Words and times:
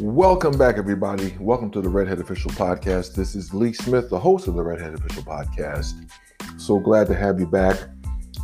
Welcome 0.00 0.56
back, 0.56 0.78
everybody. 0.78 1.36
Welcome 1.38 1.70
to 1.72 1.82
the 1.82 1.88
Redhead 1.90 2.20
Official 2.20 2.50
Podcast. 2.52 3.14
This 3.14 3.34
is 3.34 3.52
Lee 3.52 3.74
Smith, 3.74 4.08
the 4.08 4.18
host 4.18 4.48
of 4.48 4.54
the 4.54 4.62
Redhead 4.62 4.94
Official 4.94 5.22
Podcast. 5.22 6.10
So 6.56 6.78
glad 6.78 7.06
to 7.08 7.14
have 7.14 7.38
you 7.38 7.46
back. 7.46 7.76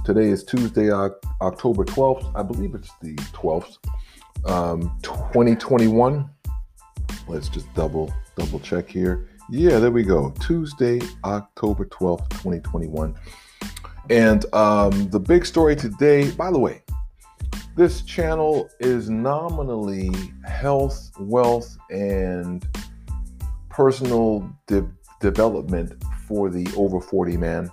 Today 0.04 0.28
is 0.28 0.44
Tuesday, 0.44 0.92
October 0.92 1.86
12th. 1.86 2.30
I 2.36 2.42
believe 2.42 2.74
it's 2.74 2.90
the 3.00 3.14
12th, 3.32 3.78
um, 4.44 4.98
2021. 5.00 6.28
Let's 7.26 7.48
just 7.48 7.72
double 7.72 8.12
double 8.36 8.60
check 8.60 8.86
here. 8.86 9.26
Yeah, 9.48 9.78
there 9.78 9.90
we 9.90 10.02
go. 10.02 10.34
Tuesday, 10.38 11.00
October 11.24 11.86
12th, 11.86 12.28
2021. 12.32 13.14
And 14.10 14.44
um, 14.54 15.08
the 15.08 15.20
big 15.20 15.46
story 15.46 15.74
today, 15.74 16.30
by 16.32 16.50
the 16.50 16.58
way, 16.58 16.82
this 17.76 18.00
channel 18.02 18.70
is 18.80 19.10
nominally 19.10 20.10
health, 20.46 21.10
wealth, 21.20 21.76
and 21.90 22.66
personal 23.68 24.50
de- 24.66 24.90
development 25.20 26.02
for 26.26 26.48
the 26.48 26.66
over 26.74 27.00
40 27.02 27.36
man. 27.36 27.70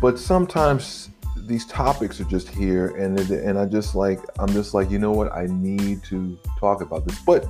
But 0.00 0.18
sometimes 0.18 1.10
these 1.46 1.66
topics 1.66 2.20
are 2.20 2.24
just 2.24 2.48
here, 2.48 2.88
and 2.96 3.18
and 3.30 3.58
I 3.58 3.66
just 3.66 3.94
like 3.94 4.18
I'm 4.40 4.48
just 4.48 4.74
like 4.74 4.90
you 4.90 4.98
know 4.98 5.12
what 5.12 5.32
I 5.32 5.46
need 5.46 6.02
to 6.04 6.36
talk 6.58 6.80
about 6.80 7.06
this. 7.06 7.18
But 7.20 7.46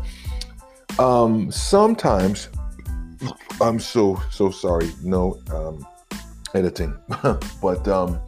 um, 0.98 1.51
sometimes 1.51 2.51
I'm 3.62 3.80
so 3.80 4.20
so 4.30 4.51
sorry. 4.51 4.91
No 5.02 5.41
um, 5.51 5.87
editing, 6.54 6.96
but 7.62 7.88
um, 7.88 8.20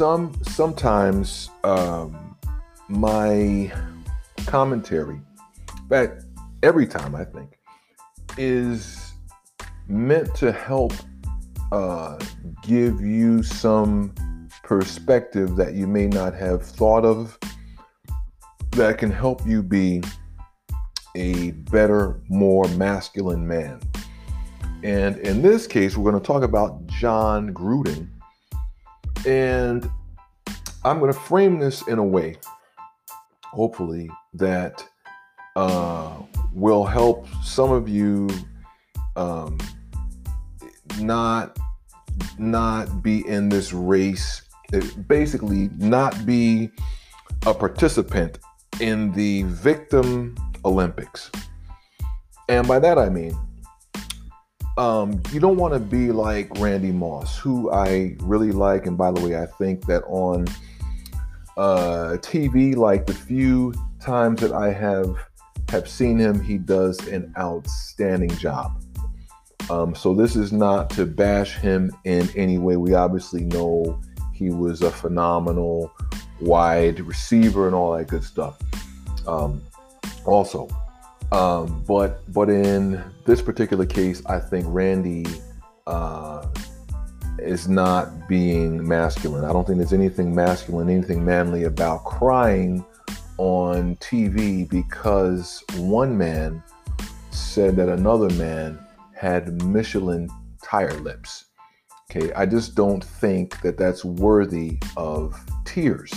some 0.00 0.32
sometimes 0.44 1.50
um, 1.62 2.34
my 2.88 3.70
commentary, 4.46 5.20
but 5.90 6.20
every 6.62 6.86
time 6.86 7.14
I 7.14 7.24
think, 7.24 7.58
is 8.38 9.12
meant 9.88 10.34
to 10.36 10.52
help 10.52 10.94
uh, 11.70 12.18
give 12.62 13.02
you 13.02 13.42
some 13.42 14.14
perspective 14.62 15.56
that 15.56 15.74
you 15.74 15.86
may 15.86 16.06
not 16.06 16.32
have 16.32 16.62
thought 16.62 17.04
of 17.04 17.38
that 18.70 18.96
can 18.96 19.10
help 19.10 19.46
you 19.46 19.62
be 19.62 20.02
a 21.14 21.50
better, 21.50 22.22
more 22.30 22.66
masculine 22.68 23.46
man. 23.46 23.82
And 24.82 25.18
in 25.18 25.42
this 25.42 25.66
case, 25.66 25.94
we're 25.94 26.10
going 26.10 26.22
to 26.22 26.26
talk 26.26 26.42
about 26.42 26.86
Jon 26.86 27.52
Gruden 27.52 28.08
and 29.26 29.88
I'm 30.84 30.98
going 30.98 31.12
to 31.12 31.18
frame 31.18 31.58
this 31.58 31.86
in 31.86 31.98
a 31.98 32.04
way, 32.04 32.36
hopefully, 33.44 34.10
that 34.34 34.84
uh, 35.56 36.16
will 36.52 36.84
help 36.84 37.26
some 37.42 37.70
of 37.70 37.88
you 37.88 38.28
um, 39.16 39.58
not 40.98 41.58
not 42.38 43.02
be 43.02 43.26
in 43.26 43.48
this 43.48 43.72
race. 43.72 44.42
Basically, 45.08 45.68
not 45.78 46.24
be 46.24 46.70
a 47.46 47.52
participant 47.52 48.38
in 48.80 49.12
the 49.12 49.42
victim 49.44 50.36
Olympics. 50.64 51.30
And 52.48 52.66
by 52.66 52.78
that 52.78 52.98
I 52.98 53.08
mean 53.08 53.36
um, 54.80 55.20
you 55.30 55.40
don't 55.40 55.58
want 55.58 55.74
to 55.74 55.78
be 55.78 56.10
like 56.10 56.48
Randy 56.58 56.90
Moss, 56.90 57.38
who 57.38 57.70
I 57.70 58.16
really 58.20 58.50
like. 58.50 58.86
And 58.86 58.96
by 58.96 59.12
the 59.12 59.20
way, 59.20 59.36
I 59.36 59.44
think 59.44 59.84
that 59.84 60.02
on 60.04 60.46
uh, 61.58 62.16
TV, 62.22 62.74
like 62.74 63.04
the 63.04 63.12
few 63.12 63.74
times 64.00 64.40
that 64.40 64.52
I 64.52 64.72
have 64.72 65.14
have 65.68 65.86
seen 65.86 66.18
him, 66.18 66.42
he 66.42 66.56
does 66.56 66.98
an 67.08 67.30
outstanding 67.38 68.30
job. 68.38 68.82
Um, 69.68 69.94
so 69.94 70.14
this 70.14 70.34
is 70.34 70.50
not 70.50 70.88
to 70.90 71.04
bash 71.04 71.58
him 71.58 71.92
in 72.04 72.30
any 72.34 72.56
way. 72.56 72.78
We 72.78 72.94
obviously 72.94 73.44
know 73.44 74.00
he 74.32 74.48
was 74.48 74.80
a 74.80 74.90
phenomenal 74.90 75.92
wide 76.40 77.00
receiver 77.00 77.66
and 77.66 77.74
all 77.76 77.92
that 77.98 78.08
good 78.08 78.24
stuff. 78.24 78.58
Um, 79.26 79.60
also, 80.24 80.68
um, 81.32 81.84
but 81.86 82.20
but 82.32 82.48
in 82.48 83.02
this 83.24 83.40
particular 83.40 83.86
case, 83.86 84.22
I 84.26 84.38
think 84.38 84.66
Randy 84.68 85.26
uh, 85.86 86.46
is 87.38 87.68
not 87.68 88.28
being 88.28 88.86
masculine. 88.86 89.44
I 89.44 89.52
don't 89.52 89.66
think 89.66 89.78
there's 89.78 89.92
anything 89.92 90.34
masculine, 90.34 90.90
anything 90.90 91.24
manly 91.24 91.64
about 91.64 92.04
crying 92.04 92.84
on 93.38 93.96
TV 93.96 94.68
because 94.68 95.62
one 95.76 96.16
man 96.18 96.62
said 97.30 97.76
that 97.76 97.88
another 97.88 98.28
man 98.34 98.78
had 99.14 99.62
Michelin 99.62 100.28
tire 100.62 100.98
lips. 101.00 101.46
Okay, 102.10 102.32
I 102.32 102.44
just 102.44 102.74
don't 102.74 103.04
think 103.04 103.60
that 103.62 103.78
that's 103.78 104.04
worthy 104.04 104.78
of 104.96 105.38
tears. 105.64 106.12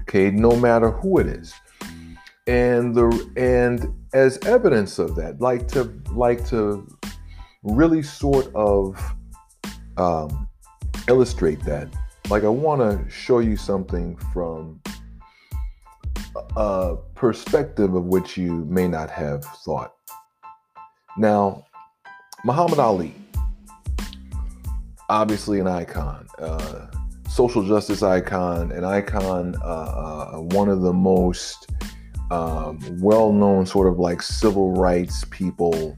Okay, 0.00 0.30
no 0.30 0.54
matter 0.54 0.92
who 0.92 1.18
it 1.18 1.26
is 1.26 1.54
and 2.48 2.94
the 2.94 3.30
and 3.36 3.94
as 4.14 4.38
evidence 4.46 4.98
of 4.98 5.14
that 5.14 5.38
like 5.40 5.68
to 5.68 5.92
like 6.12 6.44
to 6.48 6.88
really 7.62 8.02
sort 8.02 8.52
of 8.54 8.98
um, 9.98 10.48
illustrate 11.08 11.62
that 11.64 11.88
like 12.30 12.44
i 12.44 12.48
want 12.48 12.80
to 12.80 13.10
show 13.10 13.38
you 13.38 13.56
something 13.56 14.16
from 14.32 14.80
a 16.56 16.96
perspective 17.14 17.94
of 17.94 18.06
which 18.06 18.36
you 18.36 18.64
may 18.66 18.86
not 18.86 19.10
have 19.10 19.44
thought. 19.44 19.94
Now 21.16 21.64
muhammad 22.44 22.78
ali 22.78 23.14
obviously 25.08 25.58
an 25.58 25.66
icon 25.66 26.26
uh, 26.38 26.86
social 27.28 27.62
justice 27.66 28.02
icon 28.02 28.70
an 28.72 28.84
icon 28.84 29.56
uh, 29.60 30.30
uh, 30.32 30.36
one 30.36 30.68
of 30.68 30.82
the 30.82 30.92
most 30.92 31.68
um, 32.30 32.78
well-known 33.00 33.66
sort 33.66 33.88
of 33.88 33.98
like 33.98 34.22
civil 34.22 34.72
rights 34.72 35.24
people 35.30 35.96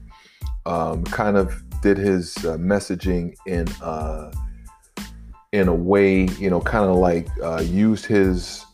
um, 0.65 1.03
kind 1.05 1.37
of 1.37 1.63
did 1.81 1.97
his 1.97 2.37
uh, 2.45 2.57
messaging 2.57 3.35
in 3.45 3.67
uh, 3.81 4.31
in 5.51 5.67
a 5.67 5.73
way 5.73 6.25
you 6.39 6.49
know 6.49 6.61
kind 6.61 6.89
of 6.89 6.95
like 6.95 7.27
uh, 7.43 7.61
used 7.61 8.05
his 8.05 8.65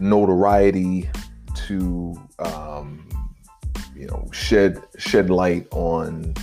notoriety 0.00 1.08
to 1.54 2.14
um, 2.38 3.08
you 3.94 4.06
know 4.06 4.28
shed 4.32 4.82
shed 4.98 5.30
light 5.30 5.66
on 5.70 6.34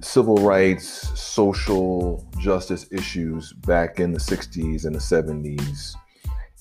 civil 0.00 0.36
rights 0.36 0.86
social 1.18 2.26
justice 2.38 2.86
issues 2.90 3.52
back 3.52 4.00
in 4.00 4.12
the 4.12 4.20
60s 4.20 4.84
and 4.84 4.94
the 4.94 5.00
70s 5.00 5.94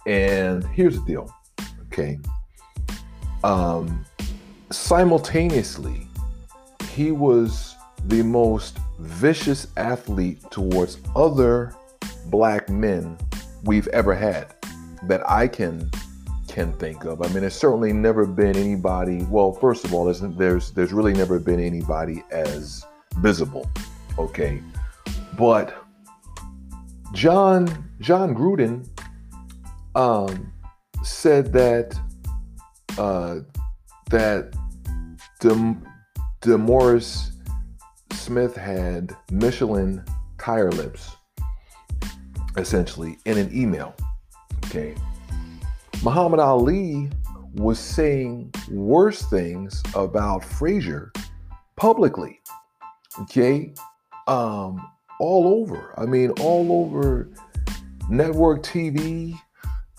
and 0.05 0.63
here's 0.65 0.99
the 0.99 1.05
deal 1.05 1.33
Okay. 1.97 2.19
Um, 3.45 4.05
simultaneously, 4.69 6.09
he 6.89 7.13
was 7.13 7.73
the 8.07 8.21
most 8.21 8.79
vicious 8.99 9.67
athlete 9.77 10.43
towards 10.51 10.97
other 11.15 11.73
black 12.25 12.67
men 12.67 13.17
we've 13.63 13.87
ever 13.89 14.13
had 14.13 14.53
that 15.03 15.21
I 15.29 15.47
can 15.47 15.89
can 16.49 16.73
think 16.73 17.05
of. 17.05 17.21
I 17.21 17.27
mean, 17.29 17.39
there's 17.39 17.55
certainly 17.55 17.93
never 17.93 18.25
been 18.25 18.57
anybody. 18.57 19.23
Well, 19.29 19.53
first 19.53 19.85
of 19.85 19.93
all, 19.93 20.03
there's 20.03 20.19
there's 20.19 20.71
there's 20.71 20.91
really 20.91 21.13
never 21.13 21.39
been 21.39 21.61
anybody 21.61 22.25
as 22.29 22.85
visible. 23.19 23.71
Okay, 24.19 24.61
but 25.37 25.73
John 27.13 27.89
Jon 28.01 28.35
Gruden 28.35 28.85
um, 29.95 30.51
said 31.05 31.53
that 31.53 31.97
uh, 32.97 33.37
that 34.09 34.55
Dem- 35.39 35.85
DeMaurice 36.41 37.31
Smith 38.13 38.55
had 38.55 39.15
Michelin 39.31 40.03
tire 40.37 40.71
lips, 40.71 41.15
essentially, 42.57 43.17
in 43.25 43.37
an 43.37 43.49
email. 43.55 43.95
Okay. 44.65 44.95
Muhammad 46.03 46.39
Ali 46.39 47.09
was 47.55 47.79
saying 47.79 48.51
worse 48.69 49.21
things 49.23 49.81
about 49.95 50.43
Frazier 50.43 51.11
publicly. 51.75 52.41
Okay. 53.21 53.73
Um, 54.27 54.85
all 55.19 55.47
over. 55.47 55.93
I 55.97 56.05
mean, 56.05 56.31
all 56.31 56.83
over 56.83 57.29
network 58.09 58.63
TV, 58.63 59.39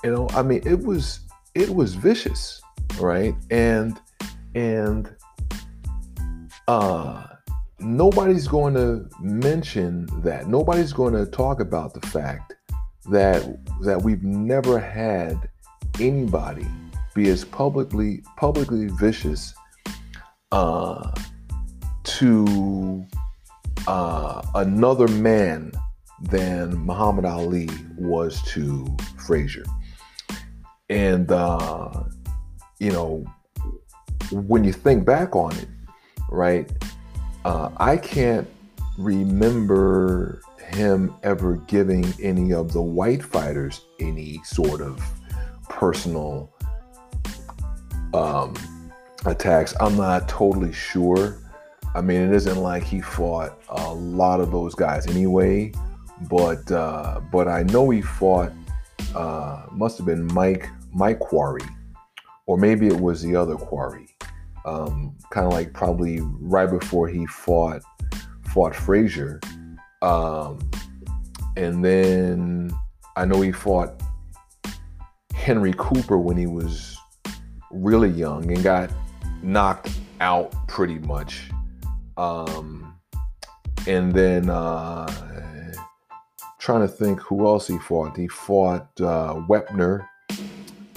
you 0.06 0.12
know, 0.12 0.29
I 0.35 0.43
mean, 0.43 0.62
it 0.64 0.85
was 0.85 1.19
it 1.56 1.69
was 1.69 1.97
vicious, 1.97 2.62
right? 3.00 3.35
And 3.50 4.00
and 4.55 5.12
uh 6.69 7.26
nobody's 7.81 8.47
going 8.47 8.75
to 8.75 9.08
mention 9.20 10.06
that. 10.23 10.47
Nobody's 10.47 10.93
going 10.93 11.14
to 11.14 11.26
talk 11.26 11.58
about 11.58 11.93
the 11.93 12.06
fact 12.06 12.55
that 13.11 13.43
that 13.82 14.00
we've 14.00 14.23
never 14.23 14.79
had 14.79 15.50
anybody 15.99 16.69
be 17.17 17.29
as 17.29 17.44
publicly 17.44 18.23
publicly 18.37 18.87
vicious 18.87 19.55
uh, 20.53 21.11
to 22.05 23.05
uh, 23.88 24.41
another 24.55 25.08
man 25.08 25.73
than 26.23 26.79
Muhammad 26.79 27.25
Ali 27.25 27.69
was 27.99 28.41
to 28.53 28.87
Frazier. 29.19 29.64
And, 30.88 31.31
uh, 31.31 32.05
you 32.79 32.93
know, 32.93 33.25
when 34.31 34.65
you 34.65 34.73
think 34.73 35.05
back 35.05 35.35
on 35.35 35.53
it, 35.56 35.69
right, 36.31 36.71
uh, 37.44 37.71
I 37.77 37.97
can't 37.97 38.49
remember 38.99 40.41
him 40.59 41.15
ever 41.23 41.56
giving 41.69 42.05
any 42.21 42.53
of 42.53 42.73
the 42.73 42.83
white 42.83 43.23
fighters 43.23 43.83
any 44.00 44.41
sort 44.44 44.81
of 44.81 45.00
personal 45.69 46.53
um, 48.15 48.55
attacks. 49.25 49.75
I'm 49.81 49.97
not 49.97 50.29
totally 50.29 50.73
sure. 50.73 51.39
I 51.94 52.00
mean, 52.00 52.21
it 52.21 52.32
isn't 52.32 52.59
like 52.59 52.82
he 52.82 53.00
fought 53.00 53.59
a 53.69 53.93
lot 53.93 54.41
of 54.41 54.50
those 54.50 54.75
guys 54.75 55.06
anyway, 55.06 55.73
but 56.29 56.71
uh, 56.71 57.21
but 57.32 57.49
I 57.49 57.62
know 57.65 57.91
he 57.91 58.03
fought. 58.03 58.53
Uh, 59.17 59.65
must 59.73 59.97
have 59.97 60.07
been 60.07 60.27
Mike 60.35 60.69
Mike 60.93 61.19
Quarry, 61.21 61.65
or 62.47 62.59
maybe 62.59 62.87
it 62.87 63.01
was 63.01 63.23
the 63.23 63.35
other 63.35 63.57
Quarry. 63.57 64.09
Um, 64.67 65.17
kind 65.31 65.47
of 65.47 65.55
like 65.55 65.73
probably 65.73 66.21
right 66.23 66.69
before 66.69 67.09
he 67.09 67.25
fought 67.27 67.81
fought 68.53 68.75
Frazier, 68.75 69.41
um, 70.03 70.59
and 71.57 71.83
then 71.83 72.71
I 73.17 73.25
know 73.25 73.41
he 73.41 73.53
fought 73.53 74.03
Henry 75.35 75.73
Cooper 75.79 76.19
when 76.19 76.37
he 76.37 76.47
was 76.47 76.99
really 77.71 78.11
young 78.11 78.53
and 78.53 78.63
got 78.63 78.91
knocked 79.43 79.91
out 80.21 80.53
pretty 80.69 80.99
much. 80.99 81.51
Um, 82.19 82.99
and 83.87 84.13
then 84.13 84.51
uh, 84.51 85.07
trying 86.67 86.81
to 86.81 86.89
think 86.89 87.21
who 87.21 87.47
else 87.47 87.69
he 87.69 87.79
fought. 87.79 88.17
He 88.17 88.27
fought 88.27 88.89
uh, 89.01 89.35
Wepner, 89.49 90.05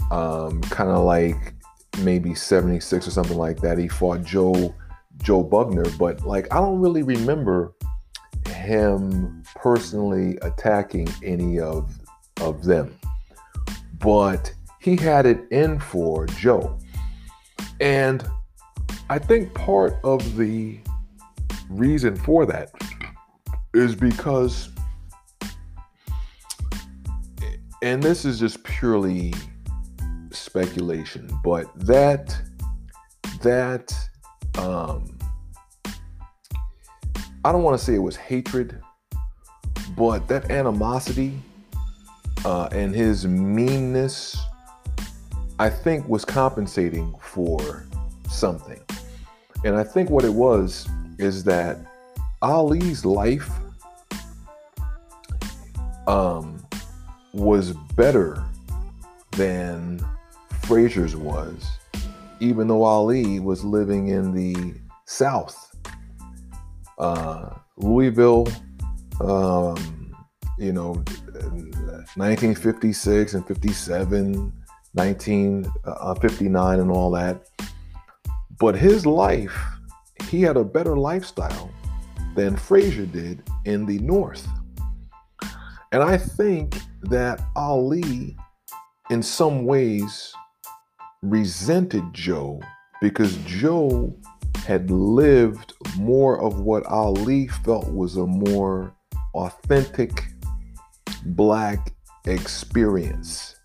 um, 0.10 0.62
kind 0.62 0.89
of 0.89 1.04
like 1.04 1.54
maybe 2.00 2.33
76 2.33 3.07
or 3.07 3.12
something 3.12 3.38
like 3.38 3.62
that. 3.62 3.77
He 3.77 3.88
fought 3.88 4.24
Joe 4.24 4.74
Joe 5.18 5.44
Bugner, 5.44 5.95
but 6.00 6.25
like 6.25 6.51
I 6.51 6.56
don't 6.56 6.80
really 6.80 7.04
remember 7.04 7.75
him 8.48 9.44
personally 9.56 10.39
attacking 10.42 11.07
any 11.24 11.60
of 11.60 11.95
of 12.42 12.63
them. 12.63 12.98
But 14.00 14.51
he 14.81 14.95
had 14.95 15.27
it 15.27 15.39
in 15.51 15.80
for 15.80 16.25
Joe. 16.25 16.80
And 17.80 18.27
I 19.07 19.19
think 19.19 19.54
part 19.54 20.00
of 20.04 20.36
the 20.36 20.80
reason 21.69 22.16
for 22.16 22.48
that 22.48 22.71
is 23.75 23.95
because, 23.95 24.69
and 27.81 28.03
this 28.03 28.25
is 28.25 28.39
just 28.39 28.63
purely 28.63 29.33
speculation, 30.31 31.29
but 31.43 31.67
that, 31.79 32.35
that, 33.41 33.93
um, 34.57 35.17
I 37.45 37.51
don't 37.51 37.63
want 37.63 37.79
to 37.79 37.83
say 37.83 37.95
it 37.95 37.99
was 37.99 38.17
hatred, 38.17 38.81
but 39.95 40.27
that 40.27 40.51
animosity 40.51 41.39
uh, 42.45 42.67
and 42.71 42.93
his 42.93 43.25
meanness, 43.25 44.37
I 45.57 45.69
think, 45.69 46.07
was 46.07 46.25
compensating 46.25 47.15
for 47.21 47.85
something. 48.29 48.79
And 49.63 49.75
I 49.75 49.83
think 49.83 50.09
what 50.09 50.25
it 50.25 50.33
was 50.33 50.87
is 51.17 51.43
that 51.45 51.77
Ali's 52.41 53.03
life 53.05 53.49
um, 56.07 56.58
was 57.33 57.73
better 57.95 58.43
than 59.31 60.03
Frazier's 60.63 61.15
was, 61.15 61.67
even 62.39 62.67
though 62.67 62.83
Ali 62.83 63.39
was 63.39 63.63
living 63.63 64.07
in 64.07 64.33
the 64.33 64.75
South. 65.05 65.75
Uh, 66.97 67.49
Louisville, 67.77 68.47
um, 69.21 70.15
you 70.57 70.73
know, 70.73 71.03
1956 72.15 73.33
and 73.33 73.47
57, 73.47 74.53
1959, 74.93 76.79
uh, 76.79 76.81
and 76.81 76.91
all 76.91 77.11
that. 77.11 77.47
But 78.59 78.75
his 78.75 79.05
life, 79.05 79.57
he 80.29 80.41
had 80.41 80.57
a 80.57 80.63
better 80.63 80.97
lifestyle 80.97 81.71
than 82.35 82.57
Frazier 82.57 83.05
did 83.05 83.43
in 83.65 83.85
the 83.85 83.99
North. 83.99 84.47
And 85.91 86.03
I 86.03 86.18
think 86.18 86.77
that 87.03 87.41
Ali, 87.56 88.38
in 89.09 89.24
some 89.24 89.65
ways, 89.65 90.31
resented 91.24 92.03
Joe 92.13 92.62
because 93.01 93.36
Joe 93.38 94.15
had 94.68 94.91
lived 94.91 95.74
more 95.97 96.39
of 96.39 96.59
what 96.59 96.86
Ali 96.86 97.47
felt 97.47 97.91
was 97.91 98.18
a 98.18 98.27
more 98.27 98.94
authentic 99.33 100.27
black 101.25 101.95
experience. 102.27 103.56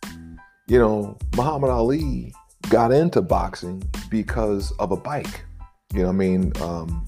You 0.67 0.79
know, 0.79 1.19
Muhammad 1.37 1.69
Ali 1.69 2.33
got 2.71 2.91
into 2.91 3.21
boxing 3.21 3.83
because 4.09 4.73
of 4.79 4.93
a 4.93 4.97
bike. 4.97 5.45
You 5.93 6.05
know, 6.05 6.09
I 6.09 6.13
mean, 6.13 6.53
um, 6.63 7.05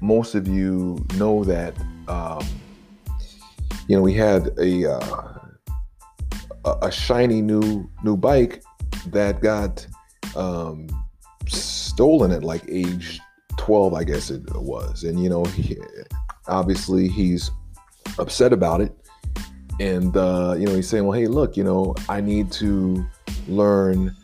most 0.00 0.34
of 0.34 0.48
you 0.48 1.06
know 1.14 1.44
that. 1.44 1.76
Um, 2.08 2.44
you 3.88 3.96
know, 3.96 4.02
we 4.02 4.12
had 4.14 4.50
a, 4.58 4.92
uh, 4.92 5.48
a 6.82 6.92
shiny 6.92 7.40
new 7.40 7.88
new 8.04 8.16
bike 8.16 8.62
that 9.06 9.40
got 9.40 9.86
um, 10.36 10.86
stolen 11.46 12.30
at 12.30 12.44
like 12.44 12.62
age 12.68 13.18
12, 13.56 13.94
I 13.94 14.04
guess 14.04 14.30
it 14.30 14.42
was, 14.54 15.04
and 15.04 15.22
you 15.22 15.30
know, 15.30 15.44
he, 15.44 15.76
obviously 16.46 17.08
he's 17.08 17.50
upset 18.18 18.52
about 18.52 18.82
it, 18.82 18.94
and 19.80 20.16
uh, 20.16 20.54
you 20.58 20.66
know, 20.66 20.74
he's 20.74 20.88
saying, 20.88 21.06
well, 21.06 21.18
hey, 21.18 21.26
look, 21.26 21.56
you 21.56 21.64
know, 21.64 21.94
I 22.08 22.20
need 22.20 22.52
to 22.52 23.06
learn 23.48 24.14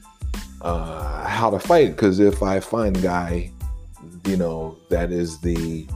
uh, 0.60 1.26
how 1.26 1.48
to 1.50 1.58
fight 1.58 1.90
because 1.92 2.20
if 2.20 2.42
I 2.42 2.60
find 2.60 3.00
guy, 3.02 3.50
you 4.26 4.36
know, 4.36 4.76
that 4.90 5.10
is 5.10 5.38
the 5.40 5.86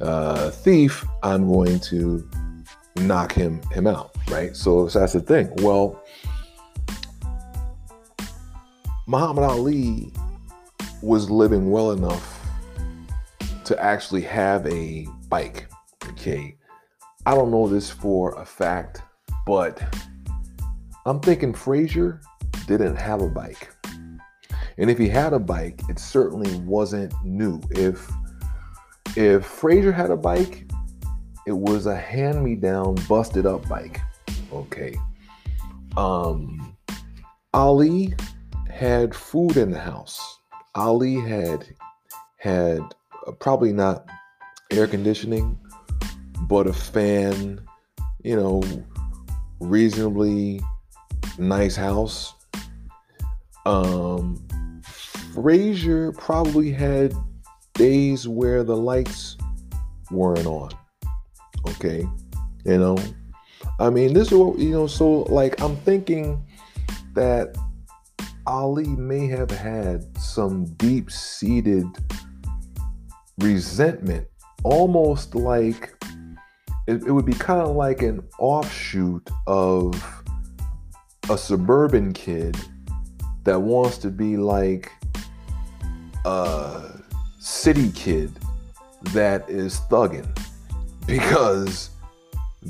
uh, 0.00 0.50
thief, 0.50 1.04
I'm 1.22 1.50
going 1.50 1.78
to 1.80 2.28
knock 2.96 3.32
him 3.32 3.60
him 3.72 3.86
out, 3.86 4.14
right? 4.30 4.56
So, 4.56 4.88
so 4.88 5.00
that's 5.00 5.12
the 5.12 5.20
thing. 5.20 5.50
Well, 5.56 6.02
Muhammad 9.06 9.44
Ali 9.44 10.12
was 11.02 11.30
living 11.30 11.70
well 11.70 11.92
enough 11.92 12.40
to 13.64 13.82
actually 13.82 14.22
have 14.22 14.66
a 14.66 15.06
bike. 15.28 15.66
Okay. 16.10 16.56
I 17.26 17.34
don't 17.34 17.50
know 17.50 17.68
this 17.68 17.90
for 17.90 18.34
a 18.40 18.44
fact, 18.44 19.02
but 19.46 19.82
I'm 21.06 21.20
thinking 21.20 21.54
Frazier 21.54 22.20
didn't 22.66 22.96
have 22.96 23.22
a 23.22 23.28
bike. 23.28 23.70
And 24.78 24.90
if 24.90 24.98
he 24.98 25.08
had 25.08 25.32
a 25.32 25.38
bike, 25.38 25.80
it 25.88 25.98
certainly 25.98 26.54
wasn't 26.60 27.12
new. 27.24 27.60
If 27.70 28.10
if 29.16 29.44
Frazier 29.46 29.92
had 29.92 30.10
a 30.10 30.16
bike, 30.16 30.63
it 31.46 31.52
was 31.52 31.86
a 31.86 31.96
hand-me-down, 31.96 32.96
busted 33.08 33.46
up 33.46 33.68
bike. 33.68 34.00
Okay. 34.52 34.96
Um 35.96 36.76
Ali 37.52 38.14
had 38.68 39.14
food 39.14 39.56
in 39.56 39.70
the 39.70 39.78
house. 39.78 40.40
Ali 40.74 41.14
had 41.14 41.64
had 42.38 42.80
uh, 43.26 43.32
probably 43.32 43.72
not 43.72 44.06
air 44.70 44.86
conditioning, 44.86 45.58
but 46.42 46.66
a 46.66 46.72
fan, 46.72 47.60
you 48.22 48.34
know, 48.34 48.62
reasonably 49.60 50.60
nice 51.38 51.76
house. 51.76 52.34
Um, 53.66 54.44
Frazier 54.82 56.12
probably 56.12 56.70
had 56.72 57.14
days 57.74 58.28
where 58.28 58.64
the 58.64 58.76
lights 58.76 59.36
weren't 60.10 60.46
on. 60.46 60.70
Okay. 61.66 62.06
You 62.64 62.78
know, 62.78 62.96
I 63.78 63.90
mean, 63.90 64.14
this 64.14 64.28
is 64.32 64.38
what, 64.38 64.58
you 64.58 64.70
know, 64.70 64.86
so 64.86 65.22
like 65.22 65.60
I'm 65.60 65.76
thinking 65.76 66.44
that 67.14 67.56
Ali 68.46 68.86
may 68.86 69.26
have 69.28 69.50
had 69.50 70.04
some 70.18 70.66
deep 70.74 71.10
seated 71.10 71.86
resentment, 73.38 74.26
almost 74.62 75.34
like 75.34 75.94
it, 76.86 77.02
it 77.06 77.12
would 77.12 77.24
be 77.24 77.32
kind 77.32 77.60
of 77.60 77.74
like 77.74 78.02
an 78.02 78.22
offshoot 78.38 79.28
of 79.46 80.22
a 81.30 81.38
suburban 81.38 82.12
kid 82.12 82.56
that 83.44 83.60
wants 83.60 83.98
to 83.98 84.10
be 84.10 84.36
like 84.36 84.92
a 86.24 87.00
city 87.38 87.90
kid 87.92 88.30
that 89.12 89.48
is 89.48 89.80
thugging 89.90 90.26
because 91.06 91.90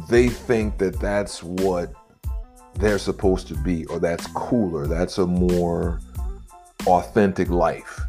they 0.08 0.28
think 0.28 0.78
that 0.78 0.98
that's 1.00 1.42
what 1.42 1.92
they're 2.76 2.98
supposed 2.98 3.46
to 3.48 3.54
be 3.58 3.84
or 3.86 3.98
that's 3.98 4.26
cooler 4.28 4.86
that's 4.86 5.18
a 5.18 5.26
more 5.26 6.00
authentic 6.86 7.48
life 7.48 8.00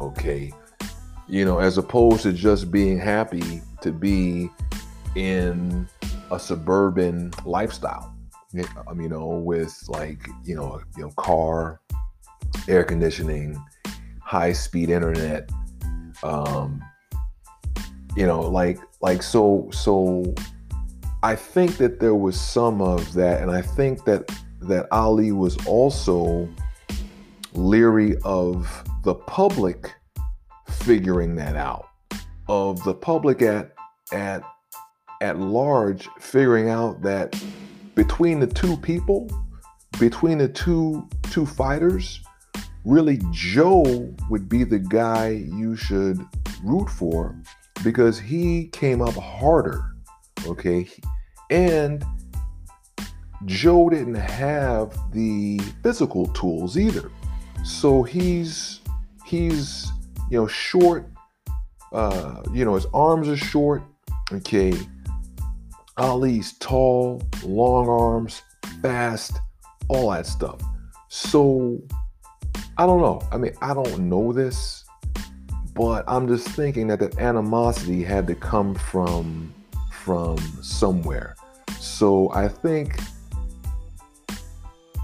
okay? 0.00 0.52
You 1.28 1.44
know 1.44 1.58
as 1.58 1.78
opposed 1.78 2.22
to 2.22 2.32
just 2.32 2.70
being 2.70 2.98
happy 2.98 3.62
to 3.80 3.92
be 3.92 4.50
in 5.16 5.88
a 6.30 6.38
suburban 6.38 7.32
lifestyle. 7.44 8.14
You 8.52 9.08
know 9.08 9.26
with 9.26 9.82
like 9.88 10.28
you 10.44 10.54
know 10.54 10.80
you 10.96 11.04
know 11.04 11.10
car 11.10 11.80
air 12.68 12.84
conditioning 12.84 13.62
high 14.20 14.52
speed 14.52 14.90
internet 14.90 15.50
um 16.22 16.82
you 18.16 18.26
know 18.26 18.40
like 18.40 18.78
like 19.00 19.22
so 19.22 19.68
so 19.72 20.24
i 21.22 21.34
think 21.34 21.76
that 21.76 22.00
there 22.00 22.14
was 22.14 22.40
some 22.40 22.80
of 22.80 23.12
that 23.12 23.42
and 23.42 23.50
i 23.50 23.60
think 23.60 24.04
that 24.04 24.30
that 24.60 24.86
ali 24.92 25.32
was 25.32 25.56
also 25.66 26.48
leery 27.54 28.16
of 28.24 28.84
the 29.02 29.14
public 29.14 29.94
figuring 30.68 31.34
that 31.34 31.56
out 31.56 31.88
of 32.48 32.82
the 32.84 32.94
public 32.94 33.42
at 33.42 33.72
at 34.12 34.42
at 35.20 35.38
large 35.38 36.08
figuring 36.20 36.68
out 36.68 37.00
that 37.02 37.40
between 37.94 38.40
the 38.40 38.46
two 38.46 38.76
people 38.78 39.28
between 39.98 40.38
the 40.38 40.48
two 40.48 41.08
two 41.24 41.46
fighters 41.46 42.20
really 42.84 43.18
joe 43.30 44.12
would 44.28 44.48
be 44.48 44.64
the 44.64 44.78
guy 44.78 45.28
you 45.28 45.76
should 45.76 46.20
root 46.62 46.88
for 46.88 47.34
because 47.84 48.18
he 48.18 48.66
came 48.68 49.02
up 49.02 49.14
harder, 49.14 49.94
okay? 50.46 50.88
And 51.50 52.04
Joe 53.44 53.90
didn't 53.90 54.14
have 54.14 54.96
the 55.12 55.58
physical 55.82 56.26
tools 56.28 56.78
either. 56.78 57.10
So 57.62 58.02
he's 58.02 58.80
he's 59.26 59.90
you 60.30 60.38
know 60.38 60.46
short 60.46 61.08
uh 61.92 62.42
you 62.52 62.64
know 62.64 62.74
his 62.74 62.86
arms 62.94 63.28
are 63.28 63.36
short, 63.36 63.82
okay? 64.32 64.72
Ali's 65.96 66.54
tall, 66.58 67.22
long 67.44 67.88
arms, 67.88 68.42
fast, 68.82 69.38
all 69.88 70.10
that 70.10 70.26
stuff. 70.26 70.60
So 71.08 71.80
I 72.76 72.86
don't 72.86 73.00
know. 73.00 73.22
I 73.30 73.36
mean, 73.36 73.52
I 73.62 73.72
don't 73.72 74.08
know 74.08 74.32
this 74.32 74.83
but 75.74 76.04
I'm 76.06 76.28
just 76.28 76.48
thinking 76.48 76.86
that 76.88 77.00
that 77.00 77.18
animosity 77.18 78.02
had 78.02 78.26
to 78.28 78.34
come 78.34 78.74
from 78.74 79.52
from 80.04 80.38
somewhere. 80.60 81.34
So 81.80 82.30
I 82.32 82.48
think, 82.48 82.98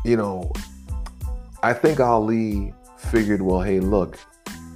you 0.04 0.16
know, 0.16 0.52
I 1.62 1.72
think 1.72 2.00
Ali 2.00 2.74
figured, 2.98 3.40
well, 3.40 3.62
hey, 3.62 3.80
look, 3.80 4.18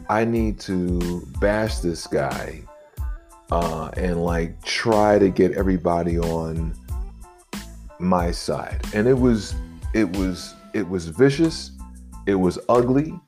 I 0.08 0.24
need 0.24 0.58
to 0.60 1.26
bash 1.40 1.78
this 1.78 2.06
guy 2.06 2.62
uh, 3.50 3.90
and 3.96 4.24
like 4.24 4.62
try 4.64 5.18
to 5.18 5.28
get 5.28 5.52
everybody 5.52 6.18
on 6.18 6.74
my 7.98 8.30
side. 8.30 8.80
And 8.94 9.06
it 9.06 9.18
was, 9.18 9.54
it 9.94 10.10
was, 10.16 10.54
it 10.72 10.88
was 10.88 11.06
vicious. 11.08 11.70
It 12.26 12.34
was 12.34 12.58
ugly. 12.68 13.18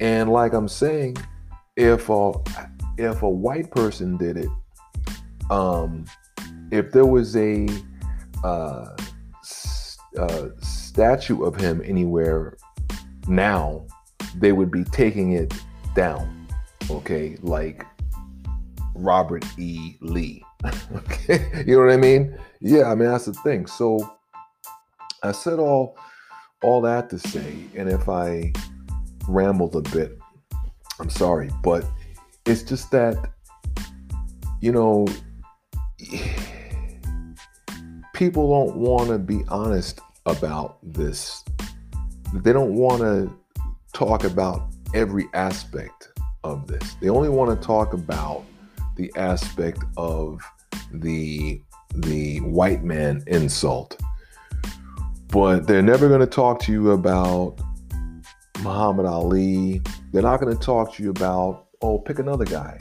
And 0.00 0.30
like 0.30 0.52
I'm 0.52 0.68
saying, 0.68 1.16
if 1.76 2.08
a 2.08 2.32
if 2.96 3.22
a 3.22 3.28
white 3.28 3.70
person 3.70 4.16
did 4.16 4.36
it, 4.36 4.48
um, 5.50 6.04
if 6.70 6.92
there 6.92 7.06
was 7.06 7.36
a 7.36 7.68
uh, 8.44 8.96
uh, 10.18 10.48
statue 10.60 11.42
of 11.42 11.56
him 11.56 11.82
anywhere 11.84 12.56
now, 13.26 13.86
they 14.36 14.52
would 14.52 14.70
be 14.70 14.84
taking 14.84 15.32
it 15.32 15.52
down. 15.94 16.46
Okay, 16.90 17.36
like 17.40 17.84
Robert 18.94 19.44
E. 19.58 19.96
Lee. 20.00 20.44
okay, 20.94 21.64
you 21.66 21.76
know 21.76 21.84
what 21.84 21.92
I 21.92 21.96
mean? 21.96 22.38
Yeah, 22.60 22.84
I 22.84 22.94
mean 22.94 23.08
that's 23.08 23.26
the 23.26 23.34
thing. 23.34 23.66
So 23.66 23.98
I 25.22 25.32
said 25.32 25.58
all 25.58 25.96
all 26.62 26.80
that 26.82 27.10
to 27.10 27.18
say, 27.18 27.54
and 27.76 27.88
if 27.88 28.08
I 28.08 28.52
rambled 29.28 29.74
a 29.76 29.82
bit, 29.90 30.18
I'm 31.00 31.10
sorry, 31.10 31.50
but 31.62 31.84
it's 32.46 32.62
just 32.62 32.90
that, 32.92 33.32
you 34.60 34.72
know, 34.72 35.06
people 38.14 38.48
don't 38.50 38.76
want 38.76 39.08
to 39.08 39.18
be 39.18 39.42
honest 39.48 40.00
about 40.26 40.78
this. 40.82 41.44
They 42.32 42.52
don't 42.52 42.74
want 42.74 43.00
to 43.02 43.34
talk 43.92 44.24
about 44.24 44.68
every 44.94 45.26
aspect 45.34 46.08
of 46.42 46.66
this. 46.66 46.94
They 47.00 47.08
only 47.08 47.28
want 47.28 47.60
to 47.60 47.66
talk 47.66 47.92
about 47.92 48.44
the 48.96 49.12
aspect 49.16 49.82
of 49.96 50.40
the 50.92 51.60
the 51.94 52.40
white 52.40 52.82
man 52.82 53.22
insult. 53.26 54.00
But 55.28 55.66
they're 55.66 55.82
never 55.82 56.08
going 56.08 56.20
to 56.20 56.26
talk 56.26 56.60
to 56.62 56.72
you 56.72 56.92
about 56.92 57.58
Muhammad 58.62 59.06
Ali. 59.06 59.82
They're 60.12 60.22
not 60.22 60.40
going 60.40 60.56
to 60.56 60.62
talk 60.62 60.94
to 60.94 61.02
you 61.02 61.10
about, 61.10 61.66
oh, 61.82 61.98
pick 61.98 62.18
another 62.18 62.44
guy. 62.44 62.78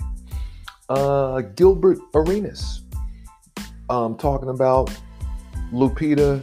Uh, 0.90 1.42
Gilbert 1.42 2.00
Arenas. 2.14 2.82
Um, 3.90 4.18
talking 4.18 4.50
about 4.50 4.90
Lupita 5.72 6.42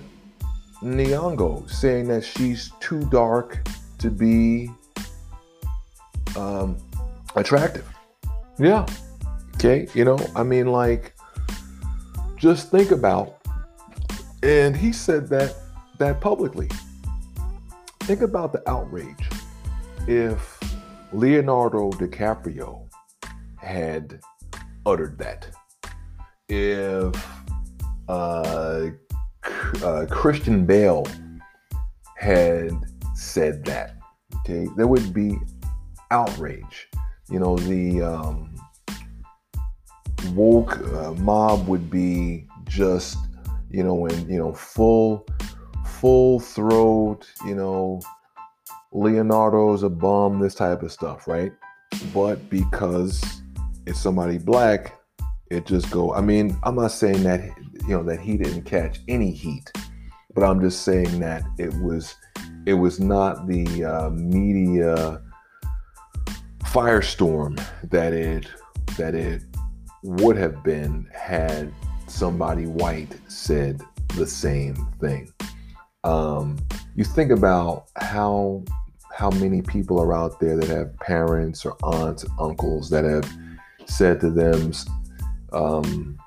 Nyong'o, 0.83 1.69
saying 1.71 2.09
that 2.09 2.25
she's 2.25 2.73
too 2.81 3.01
dark 3.11 3.67
to 3.99 4.11
be 4.11 4.71
um, 6.37 6.77
attractive. 7.37 7.89
Yeah. 8.59 8.87
Okay. 9.55 9.89
You 9.95 10.05
know, 10.05 10.19
I 10.37 10.43
mean, 10.43 10.67
like, 10.69 11.15
just 12.37 12.71
think 12.71 12.91
about, 12.91 13.39
and 14.43 14.77
he 14.77 14.93
said 14.93 15.29
that 15.29 15.55
that 15.99 16.21
publicly. 16.21 16.71
Think 18.11 18.23
about 18.23 18.53
the 18.53 18.69
outrage 18.69 19.31
if 20.09 20.59
Leonardo 21.13 21.93
DiCaprio 21.93 22.91
had 23.57 24.19
uttered 24.85 25.17
that. 25.19 25.47
If 26.49 27.15
uh, 28.09 28.89
uh, 29.85 30.07
Christian 30.11 30.67
Bale 30.67 31.07
had 32.17 32.73
said 33.15 33.65
that, 33.67 33.95
okay, 34.41 34.67
there 34.77 34.89
would 34.89 35.15
be 35.15 35.39
outrage. 36.11 36.89
You 37.31 37.39
know, 37.39 37.57
the 37.59 38.03
um, 38.03 38.57
woke 40.35 40.79
uh, 40.79 41.13
mob 41.13 41.69
would 41.69 41.89
be 41.89 42.49
just, 42.65 43.19
you 43.71 43.85
know, 43.85 44.07
in 44.07 44.29
you 44.29 44.41
know 44.41 44.53
full 44.53 45.29
full 46.01 46.41
throat, 46.41 47.27
you 47.45 47.55
know, 47.55 48.01
Leonardo's 48.93 49.83
a 49.83 49.91
bum, 49.91 50.41
this 50.41 50.55
type 50.55 50.83
of 50.83 50.91
stuff, 50.91 51.29
right? 51.29 51.53
But 52.15 52.49
because 52.49 53.23
it's 53.87 54.01
somebody 54.01 54.39
black, 54.39 54.99
it 55.51 55.67
just 55.67 55.91
go. 55.91 56.15
I 56.15 56.23
mean, 56.23 56.57
I'm 56.63 56.75
not 56.75 56.93
saying 56.93 57.23
that 57.25 57.41
you 57.87 57.97
know 57.97 58.03
that 58.05 58.21
he 58.21 58.39
didn't 58.39 58.63
catch 58.63 59.01
any 59.09 59.31
heat, 59.31 59.71
but 60.35 60.43
I'm 60.43 60.61
just 60.61 60.83
saying 60.83 61.21
that 61.21 61.43
it 61.59 61.75
was 61.83 62.15
it 62.67 62.75
was 62.75 62.99
not 62.99 63.47
the 63.47 63.85
uh, 63.85 64.11
media 64.11 65.21
firestorm 66.65 67.63
that 67.91 68.13
it 68.13 68.47
that 68.97 69.15
it 69.15 69.43
would 70.03 70.37
have 70.37 70.63
been 70.65 71.09
had 71.13 71.73
somebody 72.07 72.67
white 72.67 73.15
said 73.29 73.83
the 74.17 74.27
same 74.27 74.75
thing 75.01 75.31
um, 76.05 76.59
you 76.97 77.05
think 77.05 77.31
about 77.31 77.87
how 77.97 78.65
how 79.13 79.31
many 79.31 79.61
people 79.61 80.01
are 80.01 80.15
out 80.15 80.41
there 80.41 80.57
that 80.57 80.69
have 80.69 80.97
parents 81.01 81.67
or 81.67 81.77
aunts, 81.83 82.25
uncles 82.39 82.89
that 82.91 83.05
have 83.05 83.31
said 83.85 84.21
to 84.21 84.31
them, 84.31 84.73
um, 85.53 86.19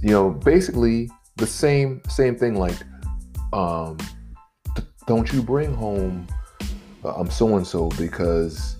you 0.00 0.10
know, 0.10 0.30
basically 0.30 1.10
the 1.36 1.46
same 1.46 2.00
same 2.08 2.36
thing 2.36 2.54
like, 2.56 2.76
um, 3.52 3.98
don't 5.06 5.32
you 5.32 5.42
bring 5.42 5.74
home 5.74 6.26
um 7.04 7.30
so 7.30 7.56
and 7.56 7.66
so 7.66 7.88
because 7.98 8.76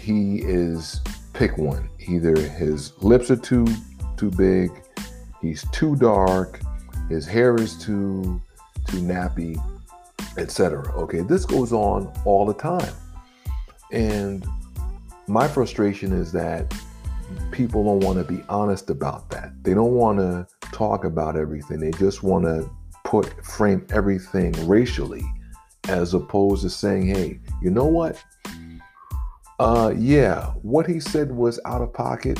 he 0.00 0.40
is 0.42 1.00
pick 1.32 1.56
one. 1.58 1.88
Either 2.08 2.36
his 2.36 2.92
lips 3.02 3.30
are 3.30 3.36
too 3.36 3.66
too 4.16 4.30
big, 4.32 4.70
he's 5.40 5.64
too 5.70 5.96
dark, 5.96 6.60
his 7.08 7.26
hair 7.26 7.56
is 7.56 7.76
too 7.78 8.40
too 8.88 8.98
nappy, 8.98 9.56
etc. 10.36 10.92
Okay, 10.94 11.20
this 11.20 11.44
goes 11.44 11.72
on 11.72 12.12
all 12.24 12.44
the 12.46 12.54
time. 12.54 12.92
And 13.92 14.46
my 15.26 15.48
frustration 15.48 16.12
is 16.12 16.32
that 16.32 16.74
people 17.50 17.84
don't 17.84 18.00
want 18.00 18.18
to 18.18 18.32
be 18.32 18.42
honest 18.48 18.90
about 18.90 19.30
that. 19.30 19.52
They 19.62 19.74
don't 19.74 19.94
want 19.94 20.18
to 20.18 20.46
talk 20.72 21.04
about 21.04 21.36
everything. 21.36 21.80
They 21.80 21.90
just 21.92 22.22
want 22.22 22.44
to 22.44 22.70
put 23.04 23.44
frame 23.44 23.86
everything 23.90 24.52
racially 24.66 25.22
as 25.88 26.14
opposed 26.14 26.62
to 26.62 26.70
saying, 26.70 27.06
"Hey, 27.06 27.40
you 27.62 27.70
know 27.70 27.86
what? 27.86 28.22
Uh 29.58 29.92
yeah, 29.96 30.46
what 30.62 30.86
he 30.86 31.00
said 31.00 31.32
was 31.32 31.58
out 31.64 31.82
of 31.82 31.92
pocket, 31.92 32.38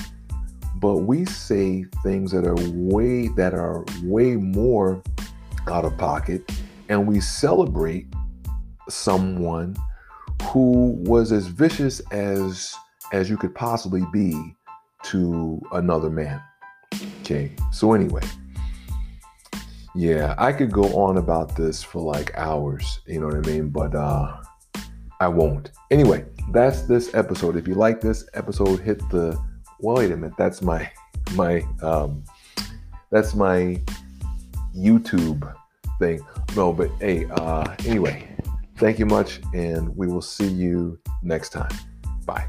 but 0.77 0.99
we 0.99 1.25
say 1.25 1.85
things 2.03 2.31
that 2.31 2.47
are 2.47 2.55
way 2.73 3.29
that 3.29 3.55
are 3.55 3.85
way 4.05 4.37
more 4.37 5.03
out 5.71 5.85
of 5.85 5.97
pocket 5.99 6.51
and 6.89 7.07
we 7.07 7.21
celebrate 7.21 8.07
someone 8.89 9.77
who 10.45 10.97
was 11.05 11.33
as 11.33 11.47
vicious 11.47 12.01
as 12.11 12.75
as 13.13 13.31
you 13.31 13.37
could 13.37 13.55
possibly 13.55 14.03
be 14.13 14.35
to 15.03 15.61
another 15.73 16.11
man. 16.11 16.43
Okay. 17.21 17.53
So 17.73 17.93
anyway, 17.93 18.23
yeah, 19.95 20.35
I 20.39 20.53
could 20.53 20.73
go 20.73 20.85
on 20.95 21.17
about 21.17 21.57
this 21.57 21.83
for 21.83 22.03
like 22.03 22.37
hours, 22.37 23.01
you 23.07 23.21
know 23.21 23.27
what 23.27 23.37
I 23.37 23.51
mean, 23.51 23.69
but 23.69 23.95
uh 23.95 24.37
I 25.21 25.29
won't. 25.29 25.73
Anyway, 25.91 26.25
that's 26.53 26.83
this 26.83 27.13
episode. 27.15 27.57
If 27.57 27.67
you 27.67 27.75
like 27.75 28.01
this 28.01 28.29
episode, 28.35 28.81
hit 28.81 28.99
the 29.11 29.39
well, 29.81 29.97
wait 29.97 30.11
a 30.11 30.17
minute, 30.17 30.37
that's 30.39 30.63
my 30.63 30.91
my 31.35 31.65
um 31.83 32.25
that's 33.11 33.35
my 33.35 33.81
YouTube 34.79 35.55
thing. 35.99 36.21
No, 36.57 36.73
but 36.73 36.91
hey, 37.01 37.27
uh 37.31 37.75
anyway, 37.87 38.29
thank 38.77 38.99
you 38.99 39.07
much 39.07 39.41
and 39.55 39.95
we 39.97 40.07
will 40.07 40.23
see 40.23 40.49
you 40.49 40.99
next 41.23 41.51
time. 41.51 41.73
Bye. 42.25 42.49